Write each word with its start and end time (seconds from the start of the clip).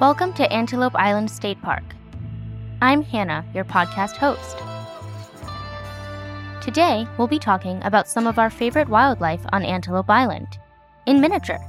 Welcome 0.00 0.32
to 0.34 0.52
Antelope 0.52 0.96
Island 0.96 1.30
State 1.30 1.62
Park. 1.62 1.84
I'm 2.82 3.00
Hannah, 3.00 3.44
your 3.54 3.64
podcast 3.64 4.16
host. 4.16 4.56
Today, 6.60 7.06
we'll 7.16 7.28
be 7.28 7.38
talking 7.38 7.80
about 7.84 8.08
some 8.08 8.26
of 8.26 8.36
our 8.36 8.50
favorite 8.50 8.88
wildlife 8.88 9.42
on 9.52 9.64
Antelope 9.64 10.10
Island 10.10 10.58
in 11.06 11.20
miniature. 11.20 11.60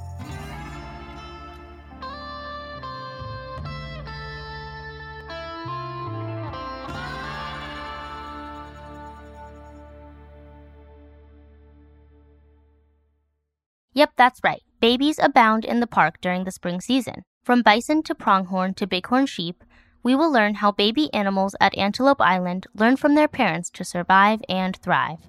Yep, 13.93 14.13
that's 14.17 14.39
right. 14.43 14.63
Babies 14.79 15.19
abound 15.21 15.63
in 15.63 15.79
the 15.79 15.85
park 15.85 16.15
during 16.21 16.43
the 16.43 16.51
spring 16.51 16.81
season. 16.81 17.23
From 17.45 17.61
bison 17.61 18.01
to 18.05 18.15
pronghorn 18.15 18.73
to 18.73 18.87
bighorn 18.87 19.27
sheep, 19.27 19.63
we 20.01 20.15
will 20.15 20.31
learn 20.31 20.55
how 20.55 20.71
baby 20.71 21.13
animals 21.13 21.55
at 21.61 21.77
Antelope 21.77 22.19
Island 22.19 22.65
learn 22.73 22.97
from 22.97 23.13
their 23.13 23.27
parents 23.27 23.69
to 23.75 23.85
survive 23.85 24.41
and 24.49 24.75
thrive. 24.75 25.19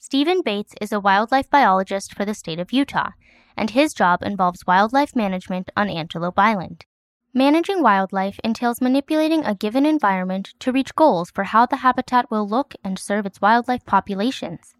Stephen 0.00 0.42
Bates 0.42 0.74
is 0.80 0.90
a 0.90 0.98
wildlife 0.98 1.48
biologist 1.48 2.12
for 2.12 2.24
the 2.24 2.34
state 2.34 2.58
of 2.58 2.72
Utah, 2.72 3.10
and 3.56 3.70
his 3.70 3.94
job 3.94 4.24
involves 4.24 4.66
wildlife 4.66 5.14
management 5.14 5.70
on 5.76 5.88
Antelope 5.88 6.36
Island. 6.36 6.84
Managing 7.32 7.80
wildlife 7.80 8.40
entails 8.42 8.80
manipulating 8.80 9.44
a 9.44 9.54
given 9.54 9.86
environment 9.86 10.52
to 10.58 10.72
reach 10.72 10.96
goals 10.96 11.30
for 11.30 11.44
how 11.44 11.64
the 11.64 11.76
habitat 11.76 12.28
will 12.28 12.48
look 12.48 12.74
and 12.82 12.98
serve 12.98 13.24
its 13.24 13.40
wildlife 13.40 13.84
populations. 13.86 14.74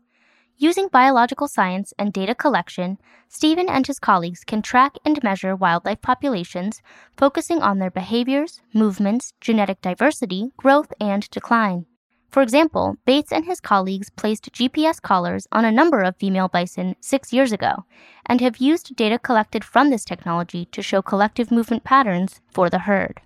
Using 0.59 0.89
biological 0.89 1.49
science 1.49 1.93
and 1.99 2.13
data 2.13 2.35
collection, 2.35 2.99
Stephen 3.29 3.69
and 3.69 3.87
his 3.87 3.99
colleagues 3.99 4.45
can 4.45 4.63
track 4.63 4.97
and 5.05 5.23
measure 5.23 5.57
wildlife 5.57 6.01
populations, 6.03 6.83
focusing 7.17 7.63
on 7.63 7.79
their 7.79 7.91
behaviors, 7.91 8.61
movements, 8.73 9.33
genetic 9.41 9.81
diversity, 9.81 10.53
growth, 10.57 10.93
and 11.01 11.29
decline. 11.31 11.87
For 12.31 12.43
example, 12.43 12.97
Bates 13.05 13.33
and 13.33 13.45
his 13.45 13.61
colleagues 13.61 14.09
placed 14.09 14.53
GPS 14.53 15.03
collars 15.03 15.47
on 15.53 15.65
a 15.65 15.73
number 15.73 16.03
of 16.03 16.17
female 16.17 16.49
bison 16.49 16.97
six 17.01 17.33
years 17.33 17.53
ago 17.53 17.85
and 18.25 18.41
have 18.41 18.57
used 18.57 18.97
data 18.97 19.19
collected 19.19 19.65
from 19.65 19.91
this 19.91 20.05
technology 20.05 20.65
to 20.67 20.81
show 20.81 21.03
collective 21.03 21.51
movement 21.51 21.85
patterns 21.85 22.41
for 22.51 22.71
the 22.71 22.81
herd. 22.81 23.21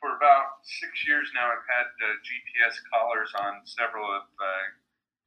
For 0.00 0.14
about 0.14 0.60
six 0.62 0.92
years 1.06 1.28
now, 1.34 1.46
I've 1.46 1.68
had 1.72 1.86
uh, 1.86 2.08
GPS 2.20 2.76
collars 2.92 3.32
on 3.40 3.62
several 3.64 4.04
of 4.04 4.22
uh, 4.22 4.76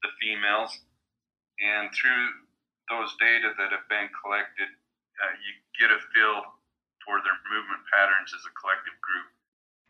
the 0.03 0.09
females 0.21 0.77
and 1.59 1.89
through 1.91 2.47
those 2.89 3.15
data 3.19 3.51
that 3.57 3.71
have 3.71 3.87
been 3.89 4.09
collected, 4.23 4.67
uh, 5.19 5.33
you 5.43 5.51
get 5.79 5.91
a 5.91 5.99
feel 6.11 6.43
for 7.05 7.19
their 7.23 7.39
movement 7.49 7.81
patterns 7.91 8.31
as 8.35 8.43
a 8.45 8.53
collective 8.55 8.97
group. 9.01 9.27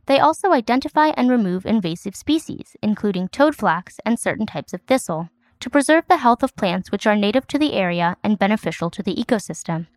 They 0.06 0.20
also 0.20 0.52
identify 0.52 1.14
and 1.18 1.30
remove 1.30 1.66
invasive 1.66 2.16
species, 2.16 2.76
including 2.82 3.30
toadflax 3.30 4.00
and 4.06 4.20
certain 4.20 4.46
types 4.46 4.74
of 4.74 4.82
thistle, 4.84 5.30
to 5.60 5.70
preserve 5.70 6.06
the 6.08 6.18
health 6.18 6.42
of 6.42 6.56
plants 6.56 6.92
which 6.92 7.06
are 7.06 7.16
native 7.16 7.48
to 7.48 7.60
the 7.60 7.74
area 7.74 8.18
and 8.24 8.40
beneficial 8.40 8.90
to 8.90 9.04
the 9.04 9.16
ecosystem. 9.16 9.88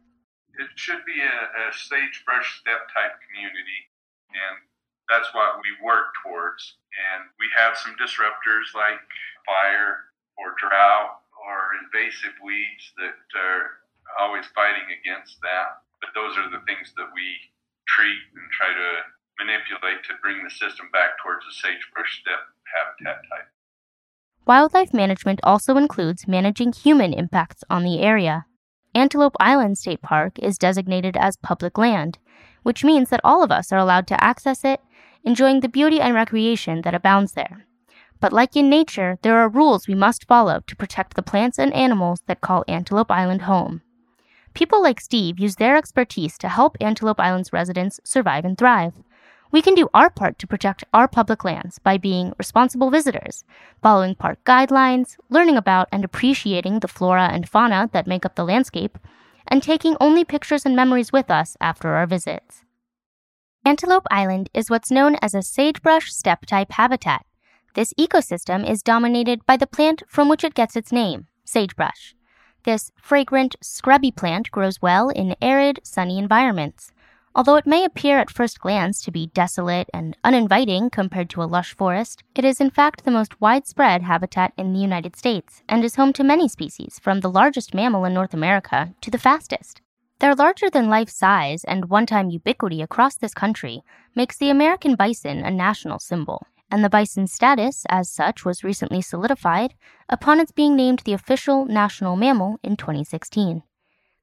It 0.55 0.71
should 0.77 1.05
be 1.05 1.19
a, 1.19 1.69
a 1.69 1.73
sagebrush 1.73 2.61
steppe 2.61 2.87
type 2.93 3.17
community, 3.27 3.91
and 4.31 4.63
that's 5.09 5.33
what 5.35 5.59
we 5.59 5.85
work 5.85 6.15
towards. 6.23 6.77
And 6.95 7.27
we 7.41 7.49
have 7.57 7.77
some 7.77 7.97
disruptors 7.97 8.71
like 8.77 9.01
fire 9.47 10.15
or 10.37 10.55
drought 10.61 11.24
or 11.45 11.77
invasive 11.85 12.35
weeds 12.43 12.93
that 12.97 13.17
are 13.37 13.85
always 14.19 14.47
fighting 14.55 14.89
against 14.89 15.41
that. 15.43 15.85
But 16.01 16.17
those 16.17 16.37
are 16.37 16.51
the 16.51 16.65
things 16.65 16.93
that 16.97 17.13
we 17.15 17.53
treat 17.89 18.21
and 18.35 18.49
try 18.53 18.73
to 18.73 18.91
manipulate 19.39 20.05
to 20.05 20.21
bring 20.23 20.43
the 20.43 20.51
system 20.51 20.89
back 20.93 21.21
towards 21.21 21.45
a 21.47 21.53
sagebrush 21.53 22.21
steppe 22.21 22.49
habitat 22.69 23.23
type. 23.29 23.49
Wildlife 24.47 24.93
management 24.93 25.41
also 25.43 25.77
includes 25.77 26.29
managing 26.29 26.73
human 26.73 27.13
impacts 27.13 27.65
on 27.71 27.83
the 27.83 28.01
area. 28.01 28.47
Antelope 28.95 29.37
Island 29.41 29.79
State 29.79 30.03
Park 30.03 30.39
is 30.39 30.59
designated 30.59 31.17
as 31.17 31.37
public 31.37 31.79
land, 31.79 32.19
which 32.63 32.85
means 32.85 33.11
that 33.11 33.25
all 33.25 33.43
of 33.43 33.51
us 33.51 33.73
are 33.73 33.79
allowed 33.79 34.07
to 34.09 34.23
access 34.23 34.65
it, 34.65 34.81
enjoying 35.25 35.61
the 35.61 35.69
beauty 35.69 36.01
and 36.01 36.15
recreation 36.15 36.83
that 36.83 36.95
abounds 36.95 37.33
there. 37.33 37.67
But 38.25 38.33
like 38.33 38.57
in 38.57 38.71
nature, 38.71 39.19
there 39.21 39.37
are 39.37 39.51
rules 39.51 39.87
we 39.87 39.95
must 39.95 40.27
follow 40.27 40.63
to 40.67 40.77
protect 40.77 41.13
the 41.13 41.21
plants 41.21 41.59
and 41.59 41.71
animals 41.75 42.23
that 42.27 42.41
call 42.41 42.65
Antelope 42.67 43.11
Island 43.11 43.43
home. 43.43 43.83
People 44.55 44.83
like 44.83 44.99
Steve 44.99 45.39
use 45.39 45.57
their 45.57 45.77
expertise 45.77 46.39
to 46.39 46.49
help 46.49 46.79
Antelope 46.81 47.21
Island's 47.21 47.53
residents 47.53 48.01
survive 48.03 48.47
and 48.47 48.57
thrive. 48.57 48.95
We 49.53 49.61
can 49.61 49.75
do 49.75 49.91
our 49.93 50.09
part 50.09 50.39
to 50.39 50.47
protect 50.47 50.85
our 50.95 51.07
public 51.07 51.45
lands 51.45 51.79
by 51.79 51.99
being 51.99 52.33
responsible 52.39 52.91
visitors, 52.91 53.45
following 53.83 54.15
park 54.15 54.39
guidelines, 54.47 55.19
learning 55.29 55.59
about 55.59 55.89
and 55.93 56.03
appreciating 56.03 56.81
the 56.81 56.89
flora 56.89 57.29
and 57.31 57.47
fauna 57.47 57.91
that 57.93 58.07
make 58.07 58.25
up 58.25 58.37
the 58.37 58.47
landscape, 58.47 58.97
and 59.47 59.63
taking 59.63 59.99
only 60.01 60.25
pictures 60.25 60.65
and 60.65 60.75
memories 60.75 61.13
with 61.13 61.31
us 61.31 61.59
after 61.61 61.91
our 61.91 62.07
visits. 62.07 62.65
Antelope 63.67 64.07
Island 64.11 64.49
is 64.55 64.71
what's 64.71 64.91
known 64.91 65.17
as 65.21 65.35
a 65.35 65.43
sagebrush 65.43 66.11
steppe 66.11 66.47
type 66.47 66.73
habitat. 66.73 67.27
This 67.75 67.93
ecosystem 67.99 68.69
is 68.69 68.85
dominated 68.85 69.45
by 69.47 69.57
the 69.57 69.67
plant 69.67 70.05
from 70.07 70.29
which 70.29 70.45
it 70.45 70.55
gets 70.55 70.77
its 70.77 70.93
name, 70.93 71.27
sagebrush. 71.45 72.15
This 72.63 72.93
fragrant, 72.97 73.57
scrubby 73.61 74.13
plant 74.13 74.53
grows 74.53 74.81
well 74.81 75.09
in 75.09 75.35
arid, 75.43 75.81
sunny 75.83 76.17
environments. 76.17 76.93
Although 77.35 77.57
it 77.57 77.67
may 77.67 77.85
appear 77.85 78.21
at 78.21 78.31
first 78.31 78.61
glance 78.61 79.03
to 79.03 79.11
be 79.11 79.27
desolate 79.27 79.91
and 79.93 80.17
uninviting 80.23 80.89
compared 80.89 81.29
to 81.31 81.43
a 81.43 81.51
lush 81.51 81.75
forest, 81.75 82.23
it 82.37 82.45
is 82.45 82.61
in 82.61 82.71
fact 82.71 83.05
the 83.05 83.11
most 83.11 83.41
widespread 83.41 84.03
habitat 84.03 84.53
in 84.57 84.73
the 84.73 84.79
United 84.79 85.17
States 85.17 85.65
and 85.69 85.85
is 85.85 85.97
home 85.97 86.13
to 86.13 86.23
many 86.23 86.49
species, 86.49 87.01
from 87.01 87.21
the 87.21 87.31
largest 87.31 87.75
mammal 87.75 88.05
in 88.05 88.15
North 88.15 88.35
America 88.35 88.95
to 89.01 89.11
the 89.11 89.19
fastest. 89.19 89.81
Their 90.21 90.37
larger 90.37 90.71
than 90.71 90.89
life 90.89 91.11
size 91.11 91.65
and 91.65 91.91
one 91.91 92.07
time 92.07 92.31
ubiquity 92.31 92.83
across 92.83 93.17
this 93.17 93.35
country 93.35 93.83
makes 94.15 94.39
the 94.39 94.49
American 94.49 94.95
bison 94.95 95.41
a 95.41 95.51
national 95.51 95.99
symbol 95.99 96.47
and 96.75 96.83
the 96.83 96.91
bison's 96.91 97.33
status 97.33 97.87
as 97.89 98.11
such 98.11 98.45
was 98.45 98.65
recently 98.65 99.01
solidified 99.01 99.75
upon 100.09 100.41
its 100.41 100.51
being 100.51 100.75
named 100.75 100.99
the 101.05 101.13
official 101.13 101.65
national 101.67 102.17
mammal 102.17 102.59
in 102.65 102.77
2016. 102.77 103.63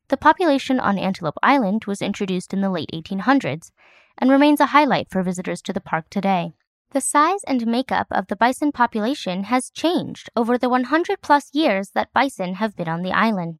The 0.09 0.17
population 0.17 0.77
on 0.77 0.97
Antelope 0.97 1.37
Island 1.41 1.85
was 1.85 2.01
introduced 2.01 2.53
in 2.53 2.59
the 2.59 2.69
late 2.69 2.89
1800s 2.93 3.71
and 4.17 4.29
remains 4.29 4.59
a 4.59 4.73
highlight 4.75 5.09
for 5.09 5.23
visitors 5.23 5.61
to 5.61 5.71
the 5.71 5.79
park 5.79 6.09
today. 6.09 6.51
The 6.89 6.99
size 6.99 7.39
and 7.47 7.65
makeup 7.65 8.07
of 8.11 8.27
the 8.27 8.35
bison 8.35 8.73
population 8.73 9.45
has 9.45 9.69
changed 9.69 10.29
over 10.35 10.57
the 10.57 10.67
100 10.67 11.21
plus 11.21 11.51
years 11.53 11.91
that 11.91 12.11
bison 12.11 12.55
have 12.55 12.75
been 12.75 12.89
on 12.89 13.01
the 13.01 13.13
island. 13.13 13.59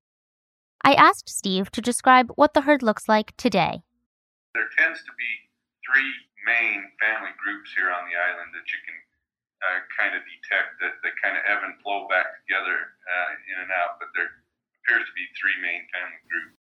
I 0.84 0.96
asked 0.96 1.30
Steve 1.30 1.72
to 1.72 1.82
describe 1.82 2.30
what 2.36 2.54
the 2.54 2.64
herd 2.64 2.84
looks 2.84 3.08
like 3.08 3.38
today. 3.38 3.84
There 4.54 4.68
tends 4.78 5.00
to 5.00 5.12
be 5.18 5.48
three 5.88 6.12
main 6.46 6.90
family 6.98 7.34
groups 7.38 7.70
here 7.74 7.90
on 7.94 8.06
the 8.10 8.18
island 8.18 8.54
that 8.54 8.68
you 8.70 8.80
can 8.86 8.98
uh, 9.62 9.80
kind 9.94 10.14
of 10.18 10.26
detect 10.26 10.82
that 10.82 10.98
they 11.06 11.14
kind 11.22 11.38
of 11.38 11.46
ebb 11.46 11.62
and 11.62 11.78
flow 11.86 12.10
back 12.10 12.42
together 12.42 12.98
uh, 13.06 13.30
in 13.46 13.58
and 13.62 13.72
out, 13.74 14.02
but 14.02 14.10
there 14.18 14.30
appears 14.82 15.06
to 15.06 15.14
be 15.14 15.30
three 15.38 15.54
main 15.62 15.86
family 15.94 16.22
groups. 16.26 16.58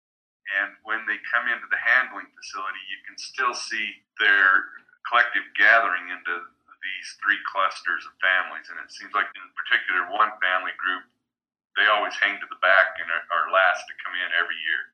And 0.60 0.76
when 0.84 1.06
they 1.06 1.16
come 1.30 1.46
into 1.48 1.64
the 1.70 1.80
handling 1.80 2.28
facility, 2.34 2.82
you 2.90 3.00
can 3.06 3.16
still 3.16 3.54
see 3.54 4.02
their 4.18 4.68
collective 5.08 5.46
gathering 5.56 6.10
into 6.10 6.34
these 6.82 7.08
three 7.22 7.38
clusters 7.48 8.02
of 8.04 8.12
families. 8.18 8.66
And 8.68 8.76
it 8.82 8.90
seems 8.90 9.14
like, 9.14 9.30
in 9.32 9.46
particular, 9.54 10.10
one 10.10 10.34
family 10.42 10.74
group, 10.74 11.06
they 11.78 11.86
always 11.86 12.18
hang 12.18 12.36
to 12.42 12.48
the 12.50 12.58
back 12.58 12.98
and 12.98 13.06
are, 13.08 13.24
are 13.30 13.48
last 13.54 13.86
to 13.86 13.94
come 14.02 14.12
in 14.18 14.28
every 14.36 14.58
year 14.58 14.90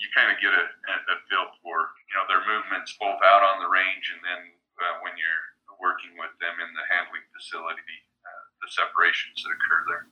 you 0.00 0.08
kind 0.16 0.32
of 0.32 0.40
get 0.40 0.50
a, 0.50 0.64
a, 0.64 1.16
feel 1.28 1.44
for 1.60 1.92
you 2.08 2.14
know 2.16 2.24
their 2.24 2.40
movements 2.48 2.96
both 2.96 3.20
out 3.20 3.44
on 3.44 3.60
the 3.60 3.68
range 3.68 4.08
and 4.16 4.24
then 4.24 4.40
uh, 4.80 4.96
when 5.04 5.12
you're 5.20 5.44
working 5.80 6.12
with 6.20 6.32
them 6.40 6.60
in 6.60 6.70
the 6.76 6.84
handling 6.92 7.24
facility, 7.32 8.04
uh, 8.24 8.44
the 8.60 8.68
separations 8.68 9.40
that 9.42 9.56
occur 9.56 9.80
there. 9.88 10.06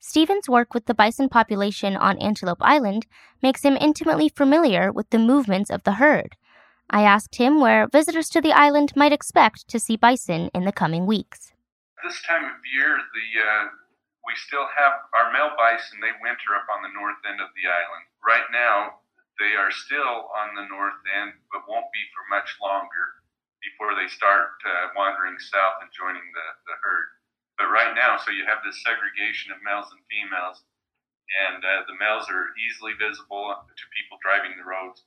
Stephen's 0.00 0.48
work 0.48 0.72
with 0.72 0.86
the 0.86 0.96
bison 0.96 1.28
population 1.28 1.94
on 1.94 2.16
Antelope 2.18 2.64
Island 2.64 3.06
makes 3.44 3.62
him 3.62 3.76
intimately 3.76 4.30
familiar 4.32 4.90
with 4.90 5.10
the 5.10 5.20
movements 5.20 5.68
of 5.68 5.84
the 5.84 6.00
herd. 6.00 6.36
I 6.88 7.02
asked 7.02 7.36
him 7.36 7.60
where 7.60 7.86
visitors 7.86 8.30
to 8.30 8.40
the 8.40 8.56
island 8.56 8.96
might 8.96 9.12
expect 9.12 9.68
to 9.68 9.78
see 9.78 9.96
bison 9.96 10.50
in 10.54 10.64
the 10.64 10.72
coming 10.72 11.06
weeks. 11.06 11.52
This 12.02 12.20
time 12.26 12.44
of 12.44 12.56
year, 12.72 12.96
the 12.96 13.28
uh, 13.44 13.68
we 14.24 14.32
still 14.36 14.66
have 14.76 15.04
our 15.12 15.32
male 15.32 15.52
bison, 15.56 16.00
they 16.00 16.16
winter 16.20 16.56
up 16.56 16.68
on 16.72 16.82
the 16.82 16.92
north 16.92 17.20
end 17.28 17.40
of 17.40 17.52
the 17.52 17.68
island. 17.68 18.04
Right 18.24 18.48
now, 18.52 18.99
they 19.40 19.56
are 19.56 19.72
still 19.72 20.28
on 20.36 20.52
the 20.54 20.68
north 20.68 21.00
end, 21.16 21.32
but 21.50 21.64
won't 21.66 21.88
be 21.96 22.04
for 22.12 22.28
much 22.28 22.52
longer 22.60 23.24
before 23.64 23.96
they 23.96 24.08
start 24.12 24.52
uh, 24.68 24.92
wandering 24.94 25.40
south 25.40 25.80
and 25.80 25.90
joining 25.96 26.24
the, 26.36 26.48
the 26.68 26.76
herd. 26.84 27.08
But 27.56 27.72
right 27.72 27.96
now, 27.96 28.20
so 28.20 28.30
you 28.30 28.44
have 28.44 28.60
this 28.60 28.84
segregation 28.84 29.52
of 29.52 29.64
males 29.64 29.88
and 29.92 30.00
females, 30.12 30.60
and 31.48 31.64
uh, 31.64 31.84
the 31.88 31.96
males 31.96 32.28
are 32.28 32.52
easily 32.56 32.92
visible 33.00 33.52
to 33.52 33.94
people 33.96 34.20
driving 34.20 34.56
the 34.60 34.68
roads. 34.68 35.04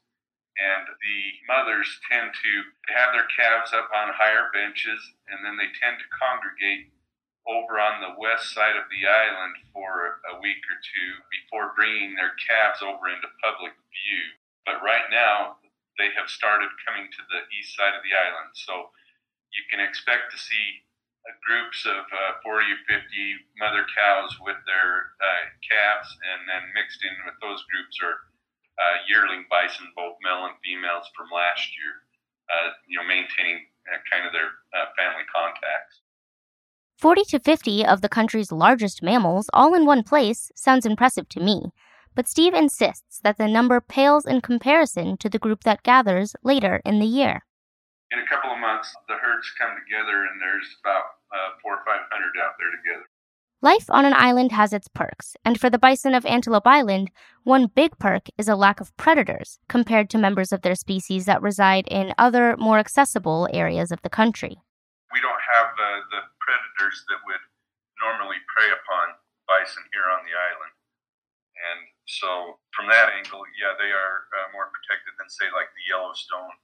and 0.57 0.85
the 0.85 1.21
mothers 1.49 1.89
tend 2.05 2.29
to 2.29 2.51
have 2.93 3.13
their 3.13 3.25
calves 3.33 3.73
up 3.73 3.89
on 3.89 4.13
higher 4.13 4.53
benches, 4.53 5.01
and 5.29 5.41
then 5.41 5.57
they 5.57 5.69
tend 5.81 5.97
to 5.97 6.17
congregate 6.17 6.93
over 7.43 7.79
on 7.79 7.99
the 7.99 8.15
west 8.15 8.55
side 8.55 8.79
of 8.79 8.87
the 8.87 9.03
island 9.03 9.55
for 9.75 10.23
a 10.31 10.39
week 10.39 10.63
or 10.71 10.79
two 10.79 11.11
before 11.27 11.75
bringing 11.75 12.15
their 12.15 12.31
calves 12.39 12.79
over 12.79 13.11
into 13.11 13.27
public 13.43 13.75
view. 13.91 14.23
But 14.63 14.79
right 14.79 15.07
now, 15.11 15.59
they 15.99 16.09
have 16.15 16.31
started 16.31 16.71
coming 16.87 17.11
to 17.11 17.23
the 17.27 17.43
east 17.51 17.75
side 17.75 17.93
of 17.93 18.01
the 18.01 18.15
island, 18.15 18.55
so 18.55 18.89
you 19.51 19.63
can 19.69 19.83
expect 19.83 20.31
to 20.31 20.39
see 20.39 20.83
groups 21.43 21.83
of 21.87 22.03
uh, 22.07 22.39
40 22.43 22.67
or 22.67 22.81
50 22.87 23.03
mother 23.59 23.83
cows 23.91 24.31
with 24.43 24.59
their 24.67 25.15
uh, 25.19 25.43
calves, 25.63 26.09
and 26.33 26.47
then 26.47 26.71
mixed 26.75 27.03
in 27.03 27.15
with 27.27 27.35
those 27.39 27.63
groups 27.67 27.95
are 28.03 28.17
uh, 28.79 28.97
yearling 29.07 29.45
bison, 29.51 29.87
both 29.95 30.17
male 30.23 30.49
and 30.49 30.57
females 30.63 31.07
from 31.13 31.29
last 31.29 31.63
year, 31.77 32.03
uh, 32.49 32.67
you 32.87 32.97
know, 32.97 33.05
maintaining 33.05 33.69
uh, 33.91 33.99
kind 34.09 34.25
of 34.25 34.33
their 34.33 34.51
uh, 34.73 34.91
family 34.97 35.27
contacts. 35.29 36.02
40 36.97 37.23
to 37.29 37.39
50 37.39 37.85
of 37.85 38.01
the 38.01 38.09
country's 38.09 38.51
largest 38.51 39.03
mammals 39.03 39.49
all 39.53 39.73
in 39.73 39.85
one 39.85 40.03
place 40.03 40.51
sounds 40.55 40.85
impressive 40.85 41.27
to 41.29 41.39
me, 41.39 41.71
but 42.15 42.27
Steve 42.27 42.53
insists 42.53 43.19
that 43.23 43.37
the 43.37 43.47
number 43.47 43.81
pales 43.81 44.25
in 44.25 44.41
comparison 44.41 45.17
to 45.17 45.29
the 45.29 45.39
group 45.39 45.63
that 45.63 45.83
gathers 45.83 46.35
later 46.43 46.81
in 46.85 46.99
the 46.99 47.05
year. 47.05 47.43
In 48.11 48.19
a 48.19 48.29
couple 48.29 48.51
of 48.51 48.59
months, 48.59 48.93
the 49.07 49.15
herds 49.15 49.51
come 49.57 49.71
together 49.83 50.23
and 50.23 50.39
there's 50.39 50.77
about 50.83 51.03
uh, 51.33 51.57
four 51.61 51.73
or 51.73 51.83
five 51.85 52.05
hundred 52.11 52.39
out 52.43 52.53
there 52.59 52.69
together. 52.69 53.09
Life 53.63 53.85
on 53.89 54.05
an 54.05 54.13
island 54.13 54.51
has 54.51 54.73
its 54.73 54.89
perks, 54.89 55.35
and 55.45 55.57
for 55.57 55.69
the 55.69 55.79
bison 55.79 56.13
of 56.13 56.25
Antelope 56.25 56.67
Island, 56.67 57.09
one 57.43 57.67
big 57.67 57.97
perk 57.97 58.27
is 58.37 58.49
a 58.49 58.57
lack 58.57 58.81
of 58.81 58.95
predators 58.97 59.57
compared 59.69 60.09
to 60.09 60.17
members 60.17 60.51
of 60.51 60.61
their 60.61 60.75
species 60.75 61.25
that 61.25 61.41
reside 61.41 61.87
in 61.87 62.13
other, 62.17 62.57
more 62.57 62.77
accessible 62.77 63.47
areas 63.53 63.89
of 63.89 64.01
the 64.01 64.09
country. 64.09 64.57
We 65.13 65.21
don't 65.21 65.43
have 65.55 65.67
uh, 65.67 65.99
the 66.11 66.21
that 67.07 67.21
would 67.23 67.43
normally 68.01 68.41
prey 68.49 68.67
upon 68.73 69.19
bison 69.47 69.83
here 69.93 70.07
on 70.09 70.25
the 70.25 70.35
island. 70.35 70.73
And 71.53 71.79
so, 72.09 72.59
from 72.73 72.89
that 72.89 73.13
angle, 73.13 73.45
yeah, 73.55 73.77
they 73.77 73.93
are 73.93 74.27
uh, 74.33 74.47
more 74.51 74.73
protected 74.73 75.15
than, 75.15 75.29
say, 75.29 75.47
like 75.53 75.71
the 75.77 75.85
Yellowstone 75.87 76.57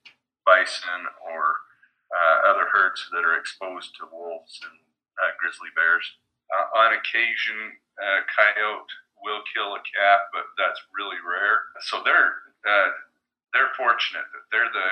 bison 0.43 1.07
or 1.21 1.69
uh, 2.09 2.49
other 2.49 2.67
herds 2.73 3.05
that 3.13 3.23
are 3.23 3.37
exposed 3.37 3.93
to 3.95 4.09
wolves 4.09 4.59
and 4.65 4.81
uh, 5.21 5.31
grizzly 5.37 5.69
bears. 5.77 6.03
Uh, 6.49 6.81
on 6.81 6.97
occasion, 6.97 7.77
a 8.01 8.25
coyote 8.33 8.89
will 9.21 9.45
kill 9.53 9.77
a 9.77 9.81
calf, 9.85 10.21
but 10.33 10.49
that's 10.57 10.81
really 10.97 11.21
rare. 11.21 11.69
So 11.85 12.01
they're 12.01 12.49
uh, 12.65 12.91
they're 13.53 13.71
fortunate 13.77 14.25
that 14.33 14.45
they're 14.49 14.73
the 14.73 14.89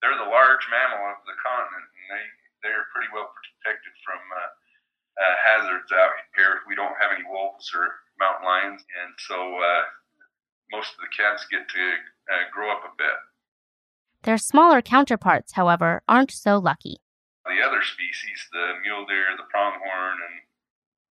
they're 0.00 0.16
the 0.18 0.30
large 0.30 0.64
mammal 0.70 1.12
of 1.12 1.20
the 1.26 1.36
continent, 1.42 1.84
and 1.84 2.06
they 2.08 2.24
they're 2.62 2.86
pretty 2.94 3.10
well 3.12 3.30
protected 3.30 3.94
from 4.04 4.20
uh, 4.32 4.50
uh, 5.18 5.34
hazards 5.44 5.90
out 5.92 6.14
here. 6.36 6.62
We 6.68 6.74
don't 6.74 6.96
have 7.00 7.14
any 7.14 7.26
wolves 7.26 7.70
or 7.74 8.02
mountain 8.18 8.46
lions, 8.46 8.82
and 8.82 9.14
so 9.18 9.36
uh, 9.36 9.82
most 10.70 10.94
of 10.94 11.00
the 11.02 11.12
cats 11.14 11.46
get 11.50 11.68
to 11.68 11.84
uh, 12.30 12.44
grow 12.52 12.70
up 12.70 12.82
a 12.84 12.94
bit. 12.96 13.18
Their 14.24 14.38
smaller 14.38 14.82
counterparts, 14.82 15.54
however, 15.54 16.02
aren't 16.08 16.32
so 16.32 16.58
lucky 16.58 16.98
the 17.48 17.64
other 17.64 17.80
species, 17.80 18.44
the 18.52 18.76
mule 18.84 19.08
deer, 19.08 19.32
the 19.36 19.48
pronghorn, 19.48 20.16
and 20.20 20.36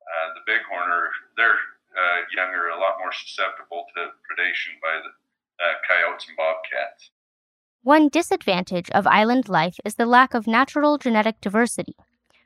uh, 0.06 0.28
the 0.38 0.46
bighorn, 0.46 0.90
are 0.90 1.10
they're 1.36 1.62
uh, 1.98 2.20
younger, 2.30 2.70
a 2.70 2.80
lot 2.80 3.02
more 3.02 3.12
susceptible 3.12 3.90
to 3.98 4.14
predation 4.30 4.78
by 4.80 5.02
the 5.02 5.12
uh, 5.58 5.76
coyotes 5.90 6.30
and 6.30 6.38
bobcats. 6.38 7.10
One 7.88 8.10
disadvantage 8.10 8.92
of 8.92 9.08
island 9.08 9.48
life 9.48 9.80
is 9.86 9.96
the 9.96 10.06
lack 10.06 10.34
of 10.34 10.46
natural 10.46 10.98
genetic 10.98 11.40
diversity, 11.40 11.96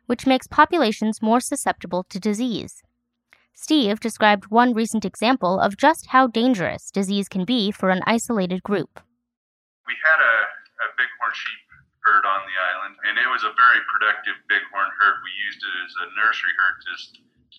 which 0.05 0.27
makes 0.27 0.45
populations 0.45 1.17
more 1.19 1.39
susceptible 1.39 2.05
to 2.13 2.19
disease. 2.19 2.83
Steve 3.55 3.99
described 3.99 4.53
one 4.53 4.75
recent 4.75 5.03
example 5.03 5.59
of 5.59 5.81
just 5.81 6.13
how 6.13 6.27
dangerous 6.27 6.91
disease 6.91 7.27
can 7.27 7.43
be 7.43 7.71
for 7.71 7.89
an 7.89 8.03
isolated 8.05 8.61
group. 8.61 9.01
We 9.89 9.97
had 10.05 10.21
a, 10.21 10.35
a 10.85 10.87
bighorn 10.93 11.33
sheep 11.33 11.65
herd 12.05 12.21
on 12.21 12.45
the 12.45 12.57
island, 12.61 13.01
and 13.09 13.17
it 13.17 13.25
was 13.25 13.41
a 13.41 13.57
very 13.57 13.81
productive 13.89 14.37
bighorn 14.45 14.93
herd. 14.93 15.25
We 15.25 15.33
used 15.41 15.65
it 15.65 15.73
as 15.73 15.93
a 16.05 16.13
nursery 16.21 16.53
herd 16.53 16.77
just 16.85 17.17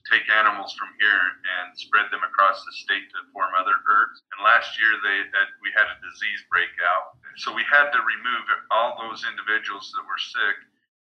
take 0.09 0.29
animals 0.33 0.73
from 0.75 0.89
here 0.99 1.25
and 1.45 1.77
spread 1.77 2.09
them 2.09 2.25
across 2.25 2.65
the 2.65 2.75
state 2.85 3.09
to 3.13 3.29
form 3.33 3.53
other 3.53 3.77
herds. 3.85 4.25
And 4.33 4.45
last 4.45 4.75
year 4.81 4.93
they 5.05 5.19
had, 5.29 5.49
we 5.61 5.71
had 5.77 5.89
a 5.89 6.01
disease 6.01 6.43
breakout, 6.49 7.17
so 7.37 7.53
we 7.53 7.65
had 7.69 7.93
to 7.93 8.01
remove 8.01 8.47
all 8.73 8.97
those 8.97 9.25
individuals 9.29 9.93
that 9.93 10.09
were 10.09 10.21
sick. 10.21 10.57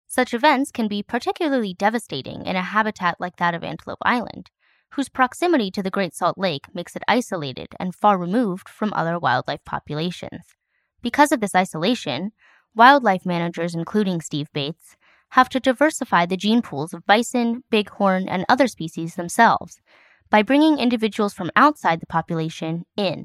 Such 0.09 0.35
events 0.35 0.71
can 0.71 0.89
be 0.89 1.03
particularly 1.03 1.73
devastating 1.73 2.45
in 2.45 2.57
a 2.57 2.63
habitat 2.63 3.17
like 3.21 3.37
that 3.37 3.55
of 3.55 3.65
Antelope 3.65 4.03
Island, 4.05 4.51
whose 4.95 5.09
proximity 5.09 5.71
to 5.71 5.83
the 5.83 5.91
Great 5.91 6.15
Salt 6.15 6.37
Lake 6.37 6.67
makes 6.75 6.95
it 6.97 7.03
isolated 7.09 7.69
and 7.81 7.95
far 7.95 8.19
removed 8.19 8.69
from 8.69 8.93
other 8.93 9.19
wildlife 9.19 9.65
populations. 9.65 10.45
Because 11.01 11.33
of 11.33 11.41
this 11.41 11.55
isolation, 11.55 12.33
wildlife 12.75 13.25
managers, 13.25 13.75
including 13.75 14.21
Steve 14.21 14.49
Bates, 14.53 14.97
have 15.33 15.49
to 15.49 15.61
diversify 15.61 16.29
the 16.29 16.37
gene 16.37 16.61
pools 16.61 16.93
of 16.93 17.09
bison, 17.09 17.65
bighorn, 17.73 18.29
and 18.29 18.45
other 18.53 18.69
species 18.69 19.17
themselves 19.17 19.81
by 20.29 20.45
bringing 20.45 20.77
individuals 20.77 21.33
from 21.33 21.49
outside 21.57 22.01
the 22.01 22.13
population 22.13 22.85
in. 23.01 23.25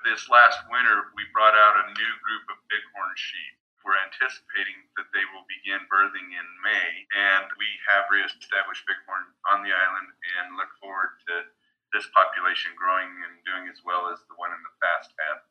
This 0.00 0.32
last 0.32 0.64
winter, 0.72 1.12
we 1.12 1.28
brought 1.36 1.52
out 1.52 1.76
a 1.76 1.92
new 1.92 2.12
group 2.24 2.44
of 2.48 2.64
bighorn 2.72 3.12
sheep. 3.20 3.54
We're 3.84 4.00
anticipating 4.08 4.88
that 4.96 5.12
they 5.12 5.28
will 5.28 5.44
begin 5.44 5.84
birthing 5.92 6.32
in 6.32 6.48
May, 6.64 7.04
and 7.12 7.52
we 7.60 7.68
have 7.92 8.08
reestablished 8.08 8.88
bighorn 8.88 9.28
on 9.52 9.60
the 9.60 9.76
island 9.76 10.08
and 10.40 10.56
look 10.56 10.72
forward 10.80 11.20
to 11.28 11.52
this 11.92 12.08
population 12.16 12.72
growing 12.80 13.12
and 13.28 13.44
doing 13.44 13.68
as 13.68 13.84
well 13.84 14.08
as 14.08 14.24
the 14.24 14.40
one 14.40 14.56
in 14.56 14.62
the 14.64 14.76
past 14.80 15.12
had. 15.20 15.44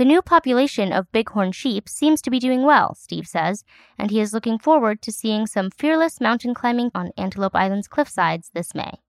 The 0.00 0.08
new 0.08 0.24
population 0.24 0.96
of 0.96 1.12
bighorn 1.12 1.52
sheep 1.52 1.84
seems 1.84 2.24
to 2.24 2.32
be 2.32 2.40
doing 2.40 2.64
well, 2.64 2.96
Steve 2.96 3.28
says, 3.28 3.68
and 4.00 4.08
he 4.08 4.16
is 4.16 4.32
looking 4.32 4.56
forward 4.56 5.04
to 5.04 5.12
seeing 5.12 5.44
some 5.44 5.68
fearless 5.68 6.24
mountain 6.24 6.56
climbing 6.56 6.88
on 6.96 7.12
Antelope 7.20 7.52
Island's 7.52 7.84
cliffsides 7.84 8.48
this 8.56 8.72
May. 8.72 9.04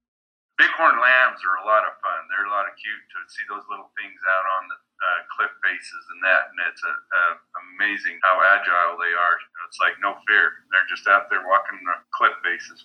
Bighorn 0.59 0.99
lambs 0.99 1.39
are 1.47 1.63
a 1.63 1.67
lot 1.71 1.87
of 1.87 1.95
fun. 2.03 2.27
They're 2.27 2.43
a 2.43 2.51
lot 2.51 2.67
of 2.67 2.75
cute 2.75 3.05
to 3.07 3.19
see 3.31 3.47
those 3.47 3.63
little 3.71 3.87
things 3.95 4.19
out 4.35 4.45
on 4.59 4.67
the 4.67 4.75
uh, 4.75 5.19
cliff 5.31 5.53
faces 5.63 6.03
and 6.11 6.19
that, 6.27 6.51
and 6.51 6.59
it's 6.67 6.83
a, 6.83 6.91
a 6.91 7.23
amazing 7.71 8.19
how 8.19 8.43
agile 8.51 8.99
they 8.99 9.15
are. 9.15 9.35
It's 9.71 9.79
like 9.79 9.95
no 10.03 10.19
fear. 10.27 10.67
They're 10.75 10.91
just 10.91 11.07
out 11.07 11.31
there 11.31 11.47
walking 11.47 11.79
the 11.87 12.03
cliff 12.19 12.35
faces. 12.43 12.83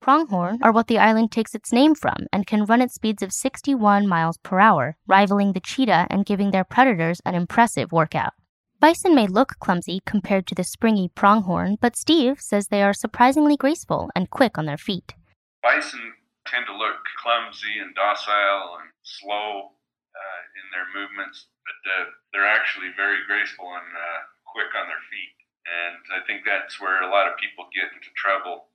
Pronghorn 0.00 0.60
are 0.62 0.72
what 0.72 0.86
the 0.86 0.98
island 0.98 1.32
takes 1.32 1.54
its 1.54 1.72
name 1.72 1.94
from 1.94 2.28
and 2.32 2.46
can 2.46 2.64
run 2.64 2.80
at 2.80 2.92
speeds 2.92 3.22
of 3.22 3.32
61 3.32 4.06
miles 4.06 4.38
per 4.38 4.60
hour, 4.60 4.96
rivaling 5.08 5.52
the 5.52 5.60
cheetah 5.60 6.06
and 6.08 6.24
giving 6.24 6.50
their 6.50 6.64
predators 6.64 7.20
an 7.24 7.34
impressive 7.34 7.90
workout. 7.90 8.32
Bison 8.78 9.12
may 9.12 9.26
look 9.26 9.58
clumsy 9.58 10.00
compared 10.06 10.46
to 10.46 10.54
the 10.54 10.62
springy 10.62 11.10
pronghorn, 11.12 11.76
but 11.80 11.96
Steve 11.96 12.40
says 12.40 12.68
they 12.68 12.82
are 12.82 12.94
surprisingly 12.94 13.56
graceful 13.56 14.08
and 14.14 14.30
quick 14.30 14.56
on 14.56 14.66
their 14.66 14.78
feet. 14.78 15.14
Bison 15.62 16.14
tend 16.46 16.66
to 16.66 16.76
look 16.76 17.02
clumsy 17.20 17.82
and 17.82 17.92
docile 17.96 18.78
and 18.78 18.94
slow 19.02 19.74
uh, 20.14 20.40
in 20.54 20.66
their 20.70 20.86
movements, 20.94 21.48
but 21.66 21.90
uh, 21.90 22.04
they're 22.32 22.46
actually 22.46 22.94
very 22.94 23.18
graceful 23.26 23.66
and 23.66 23.90
uh, 23.90 24.20
quick 24.46 24.70
on 24.78 24.86
their 24.86 25.02
feet. 25.10 25.34
And 25.66 25.98
I 26.14 26.24
think 26.24 26.46
that's 26.46 26.80
where 26.80 27.02
a 27.02 27.10
lot 27.10 27.26
of 27.26 27.36
people 27.36 27.66
get 27.74 27.90
into 27.92 28.14
trouble 28.14 28.70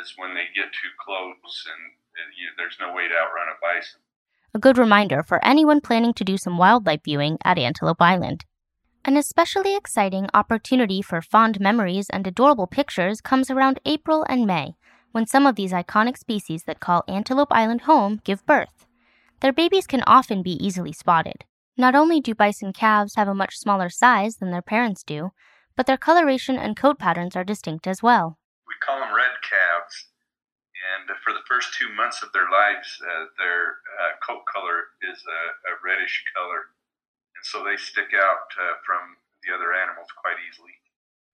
is 0.00 0.14
when 0.16 0.34
they 0.34 0.46
get 0.54 0.72
too 0.72 0.92
close 0.98 1.66
and 1.66 1.92
you, 2.36 2.48
there's 2.56 2.76
no 2.80 2.92
way 2.92 3.08
to 3.08 3.14
outrun 3.14 3.48
a 3.48 3.56
bison. 3.60 4.00
A 4.54 4.58
good 4.58 4.78
reminder 4.78 5.22
for 5.22 5.44
anyone 5.44 5.80
planning 5.80 6.12
to 6.14 6.24
do 6.24 6.36
some 6.36 6.58
wildlife 6.58 7.02
viewing 7.04 7.38
at 7.44 7.58
Antelope 7.58 8.02
Island. 8.02 8.44
An 9.04 9.16
especially 9.16 9.74
exciting 9.76 10.28
opportunity 10.34 11.00
for 11.00 11.22
fond 11.22 11.60
memories 11.60 12.10
and 12.10 12.26
adorable 12.26 12.66
pictures 12.66 13.20
comes 13.20 13.50
around 13.50 13.80
April 13.86 14.26
and 14.28 14.46
May, 14.46 14.74
when 15.12 15.26
some 15.26 15.46
of 15.46 15.56
these 15.56 15.72
iconic 15.72 16.18
species 16.18 16.64
that 16.64 16.80
call 16.80 17.04
Antelope 17.08 17.52
Island 17.52 17.82
home 17.82 18.20
give 18.24 18.44
birth. 18.44 18.86
Their 19.40 19.52
babies 19.52 19.86
can 19.86 20.02
often 20.06 20.42
be 20.42 20.62
easily 20.64 20.92
spotted. 20.92 21.44
Not 21.76 21.94
only 21.94 22.20
do 22.20 22.34
bison 22.34 22.72
calves 22.72 23.14
have 23.14 23.28
a 23.28 23.34
much 23.34 23.56
smaller 23.56 23.88
size 23.88 24.36
than 24.36 24.50
their 24.50 24.62
parents 24.62 25.02
do, 25.02 25.30
but 25.76 25.86
their 25.86 25.96
coloration 25.96 26.58
and 26.58 26.76
coat 26.76 26.98
patterns 26.98 27.34
are 27.34 27.44
distinct 27.44 27.86
as 27.86 28.02
well 28.02 28.36
we 28.70 28.78
call 28.78 29.02
them 29.02 29.10
red 29.10 29.34
calves. 29.42 30.06
For 31.24 31.32
the 31.32 31.46
first 31.48 31.74
two 31.74 31.92
months 31.94 32.22
of 32.22 32.32
their 32.32 32.48
lives, 32.50 33.00
uh, 33.02 33.26
their 33.38 33.82
uh, 33.98 34.16
coat 34.26 34.44
color 34.46 34.94
is 35.02 35.18
a, 35.26 35.42
a, 35.70 35.74
reddish 35.84 36.24
color. 36.34 36.70
And 37.36 37.44
so 37.44 37.64
they 37.64 37.76
stick 37.76 38.14
out 38.14 38.48
uh, 38.58 38.78
from 38.84 39.16
the 39.42 39.54
other 39.54 39.72
animals 39.72 40.08
quite 40.16 40.36
easily. 40.46 40.78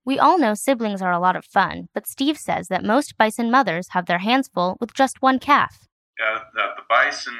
We 0.05 0.19
all 0.19 0.39
know 0.39 0.55
siblings 0.55 1.03
are 1.03 1.13
a 1.13 1.19
lot 1.19 1.35
of 1.35 1.45
fun, 1.45 1.89
but 1.93 2.07
Steve 2.07 2.39
says 2.39 2.69
that 2.69 2.85
most 2.85 3.19
bison 3.19 3.51
mothers 3.51 3.89
have 3.91 4.07
their 4.07 4.23
hands 4.23 4.49
full 4.49 4.77
with 4.81 4.95
just 4.95 5.21
one 5.21 5.39
calf. 5.39 5.89
Uh, 6.17 6.41
the, 6.55 6.79
the 6.79 6.87
bison 6.89 7.35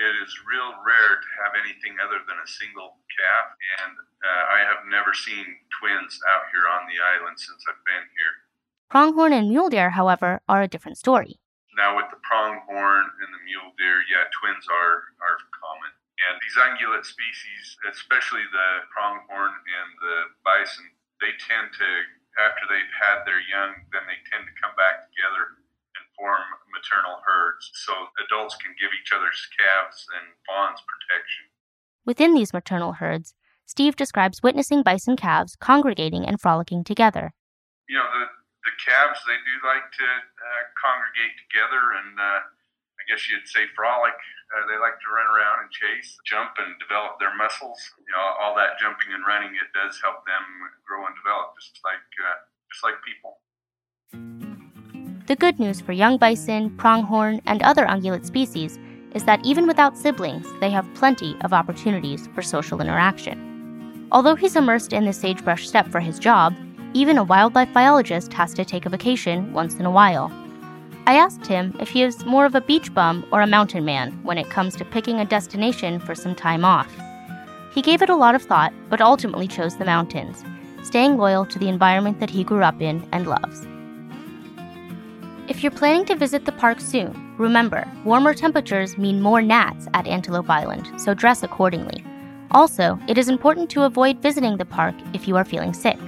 it 0.00 0.16
is 0.24 0.32
real 0.48 0.72
rare 0.80 1.20
to 1.20 1.30
have 1.44 1.52
anything 1.60 2.00
other 2.00 2.24
than 2.24 2.40
a 2.40 2.48
single 2.48 2.96
calf, 3.12 3.52
and 3.84 3.92
uh, 4.24 4.44
I 4.48 4.60
have 4.64 4.88
never 4.88 5.12
seen 5.12 5.44
twins 5.76 6.16
out 6.24 6.48
here 6.52 6.64
on 6.64 6.88
the 6.88 6.96
island 6.96 7.36
since 7.36 7.60
I've 7.68 7.84
been 7.84 8.08
here. 8.16 8.34
Pronghorn 8.88 9.32
and 9.32 9.48
mule 9.48 9.68
deer, 9.68 9.90
however, 9.90 10.40
are 10.48 10.62
a 10.62 10.68
different 10.68 10.96
story. 10.96 11.36
Now, 11.80 11.96
with 11.96 12.12
the 12.12 12.20
pronghorn 12.20 13.08
and 13.24 13.30
the 13.32 13.40
mule 13.48 13.72
deer, 13.80 14.04
yeah, 14.04 14.28
twins 14.36 14.68
are, 14.68 15.16
are 15.24 15.40
common. 15.56 15.88
And 16.28 16.36
these 16.44 16.52
ungulate 16.60 17.08
species, 17.08 17.80
especially 17.88 18.44
the 18.52 18.84
pronghorn 18.92 19.48
and 19.48 19.88
the 19.96 20.16
bison, 20.44 20.92
they 21.24 21.32
tend 21.40 21.72
to, 21.72 21.88
after 22.36 22.68
they've 22.68 22.96
had 23.00 23.24
their 23.24 23.40
young, 23.40 23.88
then 23.96 24.04
they 24.04 24.20
tend 24.28 24.44
to 24.44 24.60
come 24.60 24.76
back 24.76 25.08
together 25.08 25.56
and 25.96 26.04
form 26.12 26.44
maternal 26.68 27.24
herds. 27.24 27.72
So 27.72 28.12
adults 28.28 28.60
can 28.60 28.76
give 28.76 28.92
each 28.92 29.16
other's 29.16 29.40
calves 29.56 30.04
and 30.20 30.36
fawns 30.44 30.84
protection. 30.84 31.48
Within 32.04 32.36
these 32.36 32.52
maternal 32.52 33.00
herds, 33.00 33.32
Steve 33.64 33.96
describes 33.96 34.44
witnessing 34.44 34.84
bison 34.84 35.16
calves 35.16 35.56
congregating 35.56 36.28
and 36.28 36.36
frolicking 36.36 36.84
together. 36.84 37.32
You 37.88 37.96
know, 37.96 38.08
the, 38.12 38.28
the 38.68 38.76
calves, 38.84 39.24
they 39.24 39.40
do 39.48 39.56
like 39.64 39.88
to 39.96 40.08
congregate 41.10 41.36
together 41.50 41.82
and 41.98 42.14
uh, 42.18 42.40
I 42.40 43.02
guess 43.10 43.26
you'd 43.26 43.46
say 43.50 43.66
frolic. 43.74 44.14
Uh, 44.50 44.66
they 44.66 44.78
like 44.78 44.98
to 44.98 45.08
run 45.10 45.26
around 45.30 45.62
and 45.62 45.70
chase, 45.70 46.18
jump, 46.26 46.50
and 46.58 46.74
develop 46.78 47.18
their 47.18 47.34
muscles. 47.36 47.78
You 47.98 48.14
know, 48.14 48.22
all 48.42 48.54
that 48.56 48.78
jumping 48.80 49.14
and 49.14 49.26
running, 49.26 49.54
it 49.54 49.70
does 49.74 49.98
help 50.02 50.26
them 50.26 50.42
grow 50.86 51.06
and 51.06 51.14
develop, 51.14 51.54
just 51.54 51.78
like 51.86 52.02
uh, 52.18 52.38
just 52.70 52.82
like 52.82 52.98
people. 53.06 53.38
The 55.26 55.36
good 55.36 55.60
news 55.60 55.80
for 55.80 55.92
young 55.92 56.18
bison, 56.18 56.76
pronghorn, 56.76 57.40
and 57.46 57.62
other 57.62 57.86
ungulate 57.86 58.26
species 58.26 58.78
is 59.14 59.24
that 59.24 59.44
even 59.44 59.66
without 59.66 59.96
siblings, 59.96 60.46
they 60.60 60.70
have 60.70 60.86
plenty 60.94 61.36
of 61.42 61.52
opportunities 61.52 62.28
for 62.34 62.42
social 62.42 62.80
interaction. 62.80 64.08
Although 64.10 64.34
he's 64.34 64.56
immersed 64.56 64.92
in 64.92 65.04
the 65.04 65.12
sagebrush 65.12 65.68
steppe 65.68 65.88
for 65.88 66.00
his 66.00 66.18
job, 66.18 66.54
even 66.92 67.18
a 67.18 67.24
wildlife 67.24 67.72
biologist 67.72 68.32
has 68.32 68.52
to 68.54 68.64
take 68.64 68.84
a 68.84 68.90
vacation 68.90 69.52
once 69.52 69.74
in 69.76 69.86
a 69.86 69.90
while. 69.90 70.32
I 71.10 71.14
asked 71.14 71.44
him 71.44 71.74
if 71.80 71.88
he 71.88 72.04
is 72.04 72.24
more 72.24 72.46
of 72.46 72.54
a 72.54 72.60
beach 72.60 72.94
bum 72.94 73.26
or 73.32 73.40
a 73.40 73.46
mountain 73.48 73.84
man 73.84 74.12
when 74.22 74.38
it 74.38 74.48
comes 74.48 74.76
to 74.76 74.84
picking 74.84 75.18
a 75.18 75.24
destination 75.24 75.98
for 75.98 76.14
some 76.14 76.36
time 76.36 76.64
off. 76.64 76.88
He 77.74 77.82
gave 77.82 78.00
it 78.00 78.10
a 78.10 78.14
lot 78.14 78.36
of 78.36 78.42
thought, 78.42 78.72
but 78.88 79.00
ultimately 79.00 79.48
chose 79.48 79.76
the 79.76 79.84
mountains, 79.84 80.44
staying 80.84 81.16
loyal 81.16 81.44
to 81.46 81.58
the 81.58 81.68
environment 81.68 82.20
that 82.20 82.30
he 82.30 82.44
grew 82.44 82.62
up 82.62 82.80
in 82.80 83.04
and 83.10 83.26
loves. 83.26 83.66
If 85.48 85.64
you're 85.64 85.72
planning 85.72 86.04
to 86.04 86.14
visit 86.14 86.44
the 86.44 86.52
park 86.52 86.78
soon, 86.78 87.34
remember, 87.38 87.90
warmer 88.04 88.32
temperatures 88.32 88.96
mean 88.96 89.20
more 89.20 89.42
gnats 89.42 89.88
at 89.94 90.06
Antelope 90.06 90.48
Island, 90.48 90.88
so 90.96 91.12
dress 91.12 91.42
accordingly. 91.42 92.04
Also, 92.52 93.00
it 93.08 93.18
is 93.18 93.28
important 93.28 93.68
to 93.70 93.82
avoid 93.82 94.22
visiting 94.22 94.58
the 94.58 94.64
park 94.64 94.94
if 95.12 95.26
you 95.26 95.36
are 95.36 95.44
feeling 95.44 95.74
sick. 95.74 95.98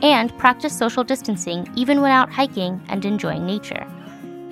And 0.00 0.32
practice 0.38 0.78
social 0.78 1.02
distancing 1.02 1.68
even 1.74 2.00
when 2.00 2.12
out 2.12 2.30
hiking 2.30 2.80
and 2.88 3.04
enjoying 3.04 3.44
nature. 3.44 3.84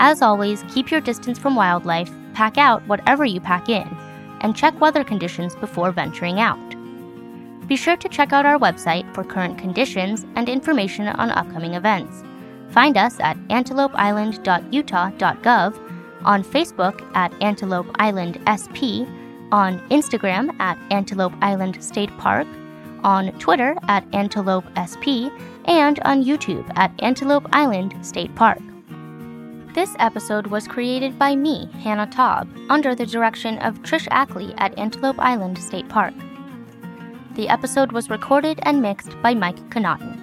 As 0.03 0.23
always, 0.23 0.65
keep 0.73 0.91
your 0.91 1.03
distance 1.03 1.39
from 1.39 1.55
wildlife, 1.55 2.11
pack 2.33 2.57
out 2.57 2.83
whatever 2.89 3.27
you 3.27 3.39
pack 3.39 3.69
in, 3.69 3.87
and 4.41 4.57
check 4.57 4.81
weather 4.81 5.05
conditions 5.05 5.55
before 5.57 5.93
venturing 5.93 6.41
out. 6.41 6.57
Be 7.69 7.77
sure 7.77 7.99
to 7.99 8.09
check 8.09 8.33
out 8.33 8.47
our 8.47 8.59
website 8.59 9.15
for 9.15 9.23
current 9.23 9.59
conditions 9.59 10.25
and 10.37 10.49
information 10.49 11.07
on 11.07 11.31
upcoming 11.31 11.75
events. 11.75 12.25
Find 12.71 12.97
us 12.97 13.21
at 13.21 13.37
antelopeisland.utah.gov, 13.49 16.25
on 16.25 16.45
Facebook 16.45 17.15
at 17.15 17.35
Antelope 17.43 17.91
Island 17.97 18.41
SP, 18.49 19.05
on 19.53 19.81
Instagram 19.91 20.59
at 20.61 20.79
Antelope 20.91 21.35
Island 21.43 21.85
State 21.85 22.17
Park, 22.17 22.47
on 23.05 23.33
Twitter 23.39 23.77
at 23.89 24.07
Antelope 24.15 24.65
SP, 24.81 25.29
and 25.67 26.01
on 26.01 26.25
YouTube 26.25 26.65
at 26.77 26.91
Antelope 27.01 27.47
Island 27.53 27.95
State 28.01 28.35
Park. 28.35 28.61
This 29.73 29.95
episode 30.01 30.49
was 30.49 30.67
created 30.67 31.17
by 31.17 31.37
me, 31.37 31.69
Hannah 31.83 32.09
Taub, 32.09 32.49
under 32.69 32.97
the 32.97 33.07
direction 33.07 33.57
of 33.59 33.83
Trish 33.83 34.09
Ackley 34.11 34.53
at 34.59 34.77
Antelope 34.77 35.21
Island 35.21 35.59
State 35.59 35.89
Park. 35.89 36.13
The 37.37 37.49
episode 37.49 37.93
was 37.93 38.11
recorded 38.11 38.59
and 38.65 38.83
mixed 38.83 39.15
by 39.23 39.33
Mike 39.33 39.61
Connaughton. 39.71 40.19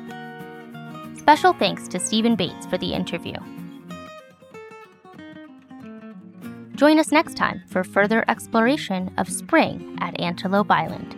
Special 1.18 1.54
thanks 1.54 1.88
to 1.88 2.00
Stephen 2.00 2.36
Bates 2.36 2.66
for 2.66 2.78
the 2.78 2.94
interview. 2.94 3.36
Join 6.76 7.00
us 7.00 7.14
next 7.14 7.38
time 7.38 7.64
for 7.68 7.86
further 7.86 8.26
exploration 8.28 9.14
of 9.18 9.30
spring 9.30 9.98
at 10.02 10.20
Antelope 10.20 10.70
Island. 10.70 11.16